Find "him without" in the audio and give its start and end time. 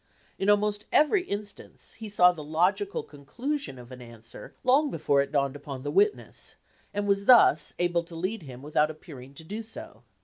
8.41-8.89